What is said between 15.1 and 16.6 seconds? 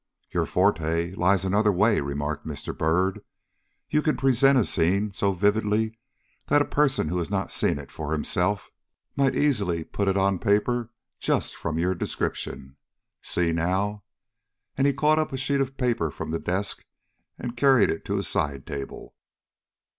up a sheet of paper from the